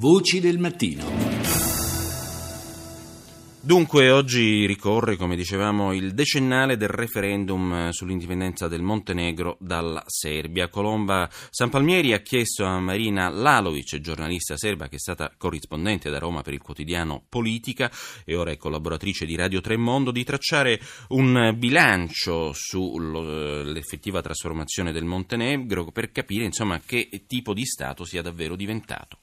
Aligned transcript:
Voci 0.00 0.38
del 0.38 0.60
mattino. 0.60 1.04
Dunque, 3.60 4.12
oggi 4.12 4.64
ricorre, 4.64 5.16
come 5.16 5.34
dicevamo, 5.34 5.92
il 5.92 6.14
decennale 6.14 6.76
del 6.76 6.88
referendum 6.88 7.88
sull'indipendenza 7.88 8.68
del 8.68 8.80
Montenegro 8.80 9.56
dalla 9.58 10.04
Serbia. 10.06 10.68
Colomba 10.68 11.28
San 11.50 11.68
Palmieri 11.68 12.12
ha 12.12 12.20
chiesto 12.20 12.64
a 12.64 12.78
Marina 12.78 13.28
Lalovic, 13.28 13.98
giornalista 13.98 14.56
serba 14.56 14.86
che 14.86 14.94
è 14.94 15.00
stata 15.00 15.34
corrispondente 15.36 16.10
da 16.10 16.20
Roma 16.20 16.42
per 16.42 16.52
il 16.52 16.62
quotidiano 16.62 17.24
Politica 17.28 17.90
e 18.24 18.36
ora 18.36 18.52
è 18.52 18.56
collaboratrice 18.56 19.26
di 19.26 19.34
Radio 19.34 19.60
Tremondo, 19.60 20.12
di 20.12 20.22
tracciare 20.22 20.80
un 21.08 21.56
bilancio 21.58 22.52
sull'effettiva 22.54 24.22
trasformazione 24.22 24.92
del 24.92 25.04
Montenegro 25.04 25.90
per 25.90 26.12
capire 26.12 26.44
insomma, 26.44 26.80
che 26.86 27.24
tipo 27.26 27.52
di 27.52 27.66
Stato 27.66 28.04
sia 28.04 28.22
davvero 28.22 28.54
diventato. 28.54 29.18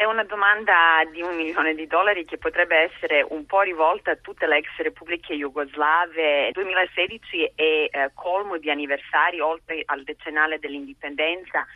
È 0.00 0.04
una 0.06 0.24
domanda 0.24 1.02
di 1.12 1.20
un 1.20 1.36
milione 1.36 1.74
di 1.74 1.86
dollari 1.86 2.24
che 2.24 2.38
potrebbe 2.38 2.74
essere 2.74 3.22
un 3.28 3.44
po' 3.44 3.60
rivolta 3.60 4.12
a 4.12 4.16
tutte 4.16 4.46
le 4.46 4.56
ex 4.56 4.68
repubbliche 4.78 5.34
jugoslave. 5.34 6.46
Il 6.46 6.52
2016 6.52 7.52
è 7.54 7.62
eh, 7.62 8.10
colmo 8.14 8.56
di 8.56 8.70
anniversari 8.70 9.40
oltre 9.40 9.82
al 9.84 10.02
decennale 10.02 10.58
dell'indipendenza. 10.58 11.66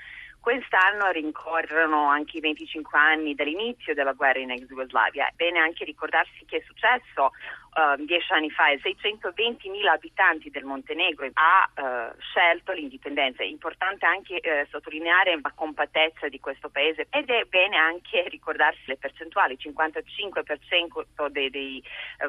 Quest'anno 0.41 1.11
rincorrono 1.11 2.09
anche 2.09 2.39
i 2.39 2.41
25 2.41 2.99
anni 2.99 3.35
dall'inizio 3.35 3.93
della 3.93 4.15
guerra 4.15 4.39
in 4.39 4.53
ex 4.53 4.65
Jugoslavia. 4.69 5.31
Bene 5.37 5.59
anche 5.59 5.85
ricordarsi 5.85 6.47
che 6.47 6.57
è 6.57 6.63
successo 6.65 7.33
uh, 7.75 8.05
dieci 8.05 8.33
anni 8.33 8.51
fa 8.51 8.71
e 8.71 8.81
620.000 8.81 9.87
abitanti 9.87 10.51
del 10.51 10.65
Montenegro 10.65 11.29
ha 11.33 11.71
uh, 11.75 12.15
scelto 12.21 12.73
l'indipendenza. 12.73 13.43
È 13.43 13.47
importante 13.47 14.07
anche 14.07 14.41
uh, 14.43 14.67
sottolineare 14.69 15.39
la 15.41 15.53
compattezza 15.55 16.29
di 16.29 16.39
questo 16.41 16.69
paese 16.69 17.07
ed 17.11 17.29
è 17.31 17.45
bene 17.45 17.77
anche 17.77 18.29
ricordarsi 18.29 18.83
le 18.87 18.97
percentuali. 18.97 19.57
Il 19.59 19.73
55% 19.73 21.27
dei, 21.29 21.51
dei 21.51 21.83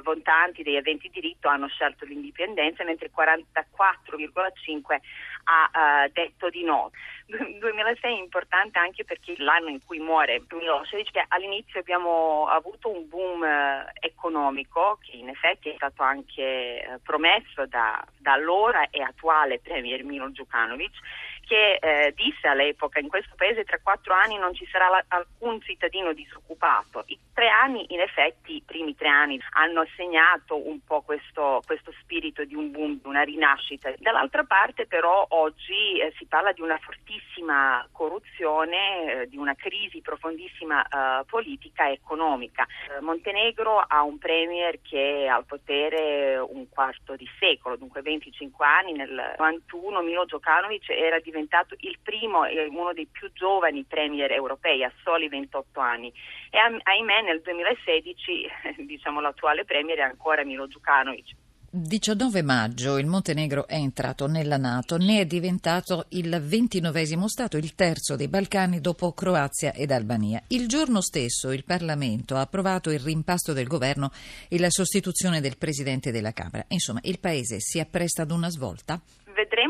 votanti, 0.04 0.64
dei 0.64 0.78
aventi 0.78 1.10
diritto 1.10 1.48
hanno 1.48 1.68
scelto 1.68 2.06
l'indipendenza, 2.06 2.84
mentre 2.84 3.08
il 3.08 3.14
44,5% 3.16 4.98
ha 5.48 6.10
detto 6.12 6.50
di 6.50 6.64
no. 6.64 6.90
2006 7.28 8.14
è 8.14 8.18
importante 8.18 8.80
anche 8.80 9.04
perché 9.04 9.36
l'anno 9.38 9.70
in 9.70 9.84
cui 9.84 10.00
muore 10.00 10.44
Milosevic, 10.50 11.12
che 11.12 11.26
all'inizio 11.28 11.80
abbiamo 11.80 12.48
avuto 12.48 12.90
un 12.90 13.08
boom 13.08 13.44
economico 14.00 14.98
che 15.02 15.18
in 15.18 15.30
effetti 15.36 15.70
è 15.70 15.74
stato 15.76 16.02
anche 16.04 16.42
eh, 16.42 17.00
promesso 17.04 17.66
da, 17.68 18.04
da 18.18 18.34
allora 18.34 18.90
e 18.90 19.02
attuale 19.02 19.60
Premier 19.60 20.04
Milo 20.04 20.30
Djukanovic 20.30 20.94
che 21.46 21.78
eh, 21.80 22.14
disse 22.16 22.48
all'epoca 22.48 23.00
in 23.00 23.08
questo 23.08 23.36
paese 23.36 23.64
tra 23.64 23.80
quattro 23.82 24.14
anni 24.14 24.38
non 24.38 24.54
ci 24.54 24.68
sarà 24.72 24.90
la, 24.90 25.04
alcun 25.08 25.62
cittadino 25.62 26.14
disoccupato. 26.14 27.04
I 27.08 27.20
tre 27.34 27.50
anni, 27.50 27.86
in 27.90 28.00
effetti, 28.00 28.56
i 28.56 28.64
primi 28.66 28.96
tre 28.96 29.08
anni 29.08 29.40
hanno 29.52 29.86
segnato 29.96 30.68
un 30.68 30.84
po' 30.84 31.02
questo, 31.02 31.62
questo 31.66 31.94
spirito 32.02 32.44
di 32.46 32.56
un 32.56 32.72
boom, 32.72 33.00
di 33.02 33.08
una 33.08 33.22
rinascita. 33.24 33.94
Dall'altra 33.98 34.44
parte 34.44 34.88
però 34.88 35.26
oggi 35.30 36.00
eh, 36.00 36.14
si 36.18 36.26
parla 36.26 36.52
di 36.52 36.62
una 36.62 36.78
fortissima 36.78 37.88
corruzione, 37.92 39.22
eh, 39.22 39.28
di 39.28 39.38
una 39.38 39.56
crisi 39.56 40.02
profondissima 40.02 40.84
eh, 40.84 41.26
politica 41.26 41.88
e 41.88 41.94
economica. 41.94 42.66
Eh, 42.90 43.02
Montenegro 43.02 43.80
ha 43.80 44.02
un 44.04 44.18
premier 44.18 44.80
che 44.82 45.24
è 45.24 45.28
al 45.28 45.46
potere 45.46 46.38
un 46.38 46.68
quarto 46.70 47.16
di 47.16 47.28
secolo, 47.40 47.76
dunque 47.76 48.02
25 48.02 48.66
anni, 48.66 48.94
nel 48.94 49.36
91 49.38 50.02
Milo 50.02 50.26
Djokanovic 50.26 50.90
era 50.90 51.20
diventato 51.20 51.35
diventato 51.36 51.76
il 51.80 51.98
primo 52.02 52.46
e 52.46 52.66
uno 52.68 52.94
dei 52.94 53.08
più 53.12 53.30
giovani 53.34 53.84
premier 53.84 54.32
europei 54.32 54.84
a 54.84 54.92
soli 55.04 55.28
28 55.28 55.80
anni 55.82 56.12
e 56.50 56.58
ahimè 56.58 57.22
nel 57.24 57.42
2016 57.42 58.48
diciamo, 58.88 59.20
l'attuale 59.20 59.66
premier 59.66 59.98
è 59.98 60.02
ancora 60.02 60.46
Milo 60.46 60.66
Djukanovic. 60.66 61.36
19 61.78 62.42
maggio 62.42 62.98
il 62.98 63.06
Montenegro 63.06 63.68
è 63.68 63.76
entrato 63.76 64.28
nella 64.28 64.56
Nato, 64.56 64.96
ne 64.96 65.20
è 65.20 65.26
diventato 65.26 66.06
il 66.10 66.42
ventinovesimo 66.42 67.28
Stato, 67.28 67.58
il 67.58 67.76
terzo 67.76 68.16
dei 68.16 68.30
Balcani 68.30 68.80
dopo 68.80 69.12
Croazia 69.12 69.74
ed 69.74 69.92
Albania. 69.92 70.42
Il 70.48 70.70
giorno 70.70 71.02
stesso 71.02 71.52
il 71.52 71.66
Parlamento 71.66 72.38
ha 72.38 72.42
approvato 72.42 72.92
il 72.92 73.02
rimpasto 73.02 73.52
del 73.52 73.68
governo 73.68 74.10
e 74.48 74.58
la 74.58 74.70
sostituzione 74.70 75.42
del 75.42 75.58
Presidente 75.58 76.14
della 76.14 76.32
Camera. 76.32 76.64
Insomma, 76.70 77.02
il 77.04 77.20
Paese 77.20 77.60
si 77.60 77.82
appresta 77.82 78.22
ad 78.22 78.32
una 78.32 78.50
svolta? 78.50 79.02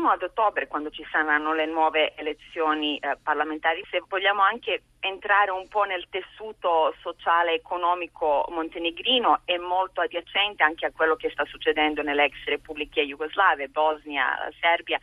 Vedremo 0.06 0.10
ad 0.10 0.22
ottobre 0.22 0.68
quando 0.68 0.90
ci 0.90 1.04
saranno 1.10 1.52
le 1.52 1.66
nuove 1.66 2.14
elezioni 2.14 2.96
eh, 2.98 3.16
parlamentari 3.22 3.84
se 3.90 4.02
vogliamo 4.06 4.42
anche 4.42 4.82
entrare 5.00 5.50
un 5.50 5.66
po' 5.68 5.84
nel 5.84 6.06
tessuto 6.08 6.94
sociale 7.00 7.52
e 7.52 7.54
economico 7.56 8.46
montenegrino 8.50 9.40
è 9.44 9.56
molto 9.56 10.00
adiacente 10.00 10.62
anche 10.62 10.86
a 10.86 10.92
quello 10.92 11.16
che 11.16 11.30
sta 11.30 11.44
succedendo 11.44 12.02
nelle 12.02 12.24
ex 12.24 12.44
repubbliche 12.44 13.04
jugoslave, 13.04 13.68
Bosnia, 13.68 14.48
Serbia 14.60 14.98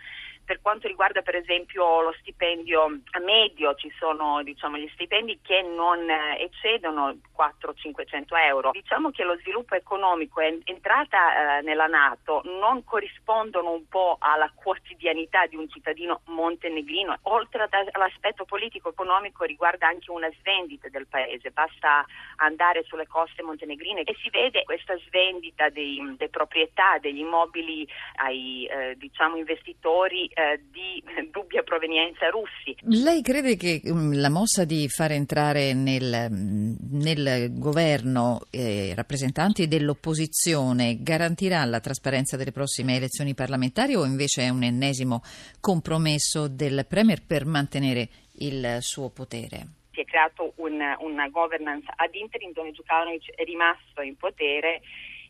per 0.46 0.62
quanto 0.62 0.88
riguarda 0.88 1.22
per 1.22 1.36
esempio 1.36 2.02
lo 2.02 2.14
stipendio 2.20 3.00
medio, 3.24 3.74
ci 3.76 3.92
sono 3.98 4.44
diciamo, 4.44 4.78
gli 4.78 4.90
stipendi 4.94 5.40
che 5.42 5.62
non 5.62 6.10
eh, 6.10 6.40
eccedono 6.40 7.18
400-500 7.36 8.24
euro. 8.48 8.72
Diciamo 8.72 9.12
che 9.12 9.24
lo 9.24 9.38
sviluppo 9.38 9.76
economico 9.76 10.42
e 10.42 10.60
entrata 10.66 11.60
eh, 11.60 11.62
nella 11.62 11.88
Nato 11.88 12.42
non 12.46 12.84
corrispondono 12.84 13.72
un 13.72 13.88
po' 13.88 14.18
alla 14.20 14.52
quotidianità 14.54 15.46
di 15.46 15.56
un 15.56 15.70
cittadino 15.70 16.22
montenegrino. 16.26 17.18
Oltre 17.24 17.68
all'aspetto 17.92 18.46
politico-economico 18.46 19.44
riguarda 19.44 19.88
anche 19.88 20.12
una 20.12 20.30
svendita 20.40 20.90
del 20.90 21.08
paese. 21.08 21.52
Basta 21.52 22.06
andare 22.38 22.84
sulle 22.84 23.08
coste 23.08 23.44
montenegrine 23.44 24.02
e 24.04 24.16
si 24.22 24.30
vede 24.30 24.64
questa 24.64 24.98
svendita 25.06 25.70
delle 25.70 26.30
proprietà, 26.30 26.98
degli 27.00 27.20
immobili 27.20 27.88
ai 28.16 28.66
eh, 28.66 28.96
diciamo, 28.98 29.38
investitori 29.38 30.30
eh, 30.34 30.62
di 30.72 31.04
dubbia 31.32 31.64
provenienza 31.64 32.30
russi. 32.30 32.76
Lei 32.82 33.22
crede 33.22 33.56
che 33.56 33.82
um, 33.86 34.20
la 34.20 34.30
mossa 34.30 34.66
di 34.66 34.88
far 34.90 35.12
entrare 35.12 35.74
nel, 35.74 36.28
mm, 36.30 36.76
nel 36.92 37.58
governo 37.58 38.42
eh, 38.50 38.94
rappresentanti 38.96 39.68
dell'opposizione 39.68 40.98
garantirà 41.02 41.64
la 41.66 41.80
trasparenza 41.80 42.38
delle 42.38 42.52
prossime 42.52 42.96
elezioni 42.96 43.34
parlamentari 43.34 43.96
o 43.96 44.06
invece 44.06 44.44
è 44.44 44.50
un 44.50 44.64
ennesimo 44.64 45.22
compromesso 45.60 46.48
del 46.48 46.86
Premier 46.88 47.22
per 47.26 47.46
mantenere 47.46 48.10
il 48.40 48.78
suo 48.80 49.10
potere? 49.10 49.68
Si 49.92 50.02
è 50.02 50.06
creato 50.06 50.54
un, 50.58 50.80
una 51.00 51.30
governance 51.30 51.86
ad 51.96 52.14
interim 52.16 52.52
dove 52.54 52.72
Djukanovic 52.72 53.32
è 53.36 53.44
rimasto 53.44 54.02
in 54.02 54.18
potere 54.18 54.82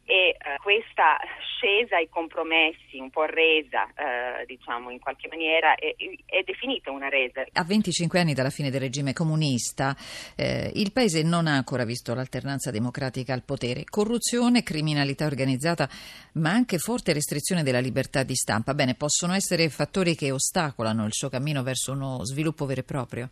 e 0.06 0.30
eh, 0.30 0.38
questa 0.62 1.18
scesa 1.40 1.96
ai 1.96 2.10
compromessi, 2.10 3.00
un 3.00 3.10
po' 3.10 3.24
resa, 3.24 3.88
eh, 3.94 4.46
diciamo 4.46 4.90
in 4.90 5.00
qualche 5.00 5.28
maniera, 5.30 5.76
è, 5.76 5.96
è, 6.26 6.44
definita 6.44 6.92
una 6.92 7.10
resa. 7.10 7.44
A 7.54 7.64
25 7.64 8.20
anni 8.20 8.34
dalla 8.34 8.50
fine 8.50 8.70
del 8.70 8.82
regime 8.82 9.14
comunista, 9.14 9.96
eh, 10.36 10.72
il 10.76 10.92
paese 10.92 11.24
non 11.24 11.48
ha 11.48 11.56
ancora 11.56 11.86
visto 11.86 12.14
l'alternanza 12.14 12.70
democratica 12.70 13.34
al 13.34 13.44
potere. 13.44 13.86
Corruzione, 13.86 14.64
criminalità 14.64 15.26
organizzata, 15.26 15.88
ma 16.34 16.52
anche 16.52 16.78
forte 16.78 17.14
restrizione 17.14 17.64
della 17.64 17.80
libertà 17.80 18.24
di 18.24 18.36
stampa. 18.36 18.74
Bene, 18.74 18.96
possono 18.96 19.34
essere 19.34 19.70
fattori 19.70 20.16
che 20.16 20.32
ostacolano 20.32 21.06
il 21.06 21.14
suo 21.14 21.30
cammino 21.30 21.64
verso 21.64 21.94
uno 21.94 22.26
sviluppo 22.26 22.66
vero 22.66 22.82
e 22.82 22.84
proprio 22.84 23.30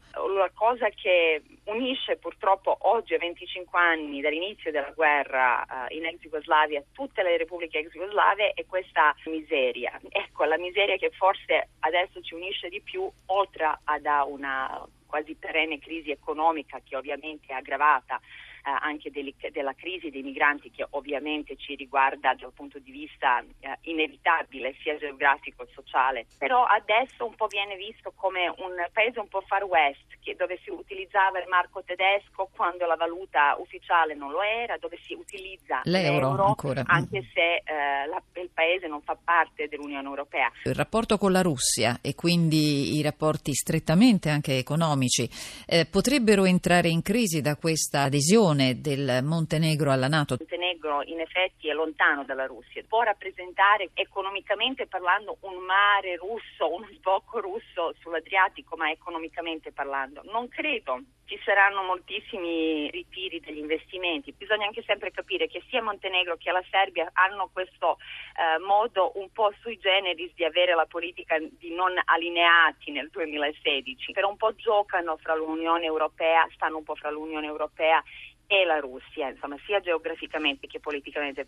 cosa 0.53 0.90
che 0.90 1.41
unisce 1.66 2.18
purtroppo 2.18 2.75
oggi 2.81 3.13
a 3.13 3.18
25 3.18 3.79
anni 3.79 4.22
dall'inizio 4.22 4.72
della 4.72 4.91
guerra 4.91 5.66
uh, 5.68 5.94
in 5.94 6.06
ex 6.06 6.19
Jugoslavia 6.19 6.84
tutte 6.91 7.22
le 7.22 7.38
repubbliche 7.38 7.79
ex 7.79 7.91
Jugoslave 7.91 8.51
è 8.53 8.66
questa 8.66 9.16
miseria. 9.25 10.00
Ecco, 10.09 10.46
la 10.46 10.57
miseria 10.57 10.97
che 10.97 11.12
forse 11.12 11.69
adesso 11.80 12.22
ci 12.22 12.34
unisce 12.34 12.69
di 12.69 12.81
più, 12.81 13.09
oltre 13.28 13.80
ad 13.84 14.06
una 14.28 14.85
quasi 15.06 15.35
perenne 15.35 15.78
crisi 15.78 16.09
economica 16.09 16.80
che 16.84 16.96
ovviamente 16.96 17.47
è 17.47 17.53
aggravata 17.53 18.16
eh, 18.16 18.50
anche 18.69 19.12
delle, 19.12 19.34
della 19.52 19.74
crisi 19.74 20.10
dei 20.10 20.22
migranti 20.22 20.72
che 20.72 20.86
ovviamente 20.92 21.56
ci 21.56 21.75
riguarda 21.75 22.34
dal 22.34 22.54
punto 22.54 22.80
di 22.80 22.92
vista 22.92 23.44
eh, 23.60 23.78
inevitabile 23.81 24.75
sia 24.81 24.98
geografico 24.98 25.62
che 25.66 25.72
sociale, 25.74 26.25
però 26.38 26.63
adesso 26.63 27.25
un 27.25 27.36
po' 27.36 27.48
viene 27.48 27.75
visto 27.75 28.13
come 28.16 28.48
un 28.48 28.75
paese 28.92 29.19
un 29.19 29.28
po' 29.28 29.42
far 29.42 29.63
west 29.63 30.19
che, 30.22 30.36
dove 30.36 30.60
si 30.63 30.69
utilizzava 30.69 31.40
il 31.40 31.48
marco 31.48 31.84
tedesco 31.84 32.50
quando 32.56 32.86
la 32.86 32.96
valuta 32.96 33.56
ufficiale 33.60 34.13
non 34.13 34.31
lo 34.31 34.42
era, 34.42 34.78
dove 34.78 34.98
si 35.04 35.13
utilizza 35.13 35.81
l'euro, 35.84 36.28
l'euro 36.28 36.46
ancora. 36.46 36.84
anche 36.86 37.24
se 37.34 37.62
eh, 37.63 38.06
la, 38.08 38.22
il 38.42 38.50
paese 38.54 38.88
non 38.88 39.02
fa 39.02 39.18
parte 39.22 39.68
dell'Unione 39.68 40.08
Europea. 40.08 40.52
Il 40.63 40.75
rapporto 40.75 41.18
con 41.18 41.31
la 41.31 41.42
Russia 41.42 42.00
e 42.02 42.16
quindi 42.16 42.98
i 42.98 43.02
rapporti 43.02 43.54
strettamente 43.54 44.30
anche 44.30 44.58
economici 44.58 45.30
eh, 45.66 45.86
potrebbero 45.86 46.46
entrare 46.46 46.90
in 46.90 47.02
crisi 47.02 47.42
da 47.42 47.56
questa 47.56 48.04
adesione 48.04 48.50
adesione 48.51 48.81
del 48.81 49.24
Montenegro 49.24 49.92
alla 49.92 50.07
Nato. 50.07 50.36
Montenegro 50.39 51.01
in 51.03 51.19
effetti 51.19 51.69
è 51.69 51.74
lontano 51.74 52.24
dalla 52.24 52.45
Russia, 52.45 52.83
può 52.88 53.01
rappresentare 53.01 53.89
economicamente 53.94 54.88
parlando 54.88 55.38
un 55.42 55.63
mare 55.63 56.15
russo, 56.18 56.74
uno 56.74 56.88
sbocco 56.94 57.39
russo 57.39 57.94
sull'Adriatico, 58.00 58.75
ma 58.75 58.92
economicamente 58.92 59.71
parlando 59.71 60.21
non 60.25 60.48
credo 60.50 61.01
ci 61.31 61.39
saranno 61.45 61.83
moltissimi 61.83 62.89
ritiri 62.89 63.39
degli 63.39 63.59
investimenti. 63.59 64.33
Bisogna 64.33 64.65
anche 64.65 64.83
sempre 64.86 65.12
capire 65.12 65.48
che 65.48 65.63
sia 65.69 65.81
Montenegro 65.81 66.36
che 66.36 66.51
la 66.51 66.63
Serbia 66.69 67.09
hanno 67.13 67.50
questo 67.53 68.00
eh, 68.36 68.59
modo 68.59 69.13
un 69.15 69.31
po' 69.31 69.53
sui 69.62 69.77
generis 69.77 70.33
di 70.36 70.44
avere 70.44 70.75
la 70.75 70.86
politica 70.86 71.38
di 71.39 71.74
non 71.74 71.94
allineati 72.03 72.92
nel 72.92 73.07
2016, 73.09 74.12
per 74.12 74.25
un 74.25 74.36
po' 74.36 74.53
giocano 74.56 75.15
fra 75.15 75.33
l'Unione 75.33 75.86
Europea, 75.86 76.45
stanno 76.53 76.80
un 76.80 76.83
po' 76.83 76.95
fra 76.95 77.09
l'Unione 77.09 77.48
Europea 77.48 78.03
e 78.51 78.65
la 78.65 78.80
Russia, 78.80 79.30
insomma, 79.30 79.56
sia 79.65 79.80
geograficamente 79.80 80.68
che 80.68 80.81
politicamente. 80.81 81.45